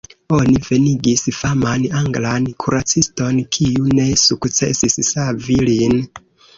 [0.35, 6.01] Oni venigis faman anglan kuraciston, kiu ne sukcesis savi lin.